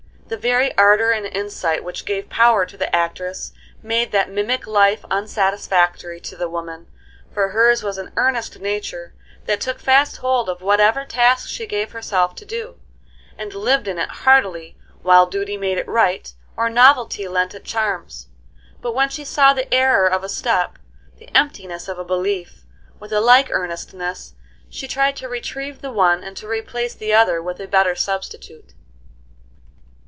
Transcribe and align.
The 0.27 0.37
very 0.37 0.73
ardor 0.77 1.11
and 1.11 1.25
insight 1.25 1.83
which 1.83 2.05
gave 2.05 2.29
power 2.29 2.65
to 2.65 2.77
the 2.77 2.95
actress 2.95 3.51
made 3.83 4.13
that 4.13 4.29
mimic 4.29 4.65
life 4.65 5.03
unsatisfactory 5.11 6.21
to 6.21 6.37
the 6.37 6.47
woman, 6.47 6.87
for 7.33 7.49
hers 7.49 7.83
was 7.83 7.97
an 7.97 8.13
earnest 8.15 8.57
nature 8.61 9.13
that 9.43 9.59
took 9.59 9.79
fast 9.79 10.15
hold 10.23 10.47
of 10.47 10.61
whatever 10.61 11.03
task 11.03 11.49
she 11.49 11.65
gave 11.67 11.91
herself 11.91 12.33
to 12.35 12.45
do, 12.45 12.79
and 13.37 13.53
lived 13.53 13.89
in 13.89 13.99
it 13.99 14.07
heartily 14.23 14.77
while 15.01 15.25
duty 15.25 15.57
made 15.57 15.77
it 15.77 15.85
right, 15.89 16.33
or 16.55 16.69
novelty 16.69 17.27
lent 17.27 17.53
it 17.53 17.65
charms. 17.65 18.29
But 18.81 18.95
when 18.95 19.09
she 19.09 19.25
saw 19.25 19.51
the 19.51 19.71
error 19.73 20.07
of 20.07 20.23
a 20.23 20.29
step, 20.29 20.79
the 21.17 21.27
emptiness 21.35 21.89
of 21.89 21.99
a 21.99 22.05
belief, 22.05 22.63
with 23.01 23.11
a 23.11 23.19
like 23.19 23.49
earnestness 23.51 24.35
she 24.69 24.87
tried 24.87 25.17
to 25.17 25.27
retrieve 25.27 25.81
the 25.81 25.91
one 25.91 26.23
and 26.23 26.37
to 26.37 26.47
replace 26.47 26.93
the 26.95 27.11
other 27.13 27.43
with 27.43 27.59
a 27.59 27.67
better 27.67 27.95
substitute. 27.95 28.71